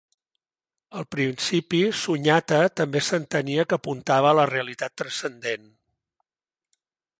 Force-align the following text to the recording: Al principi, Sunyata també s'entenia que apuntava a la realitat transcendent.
Al 0.99 1.03
principi, 1.15 1.81
Sunyata 1.99 2.63
també 2.81 3.03
s'entenia 3.09 3.67
que 3.73 3.79
apuntava 3.79 4.33
a 4.33 4.39
la 4.41 4.49
realitat 4.53 4.99
transcendent. 5.03 5.71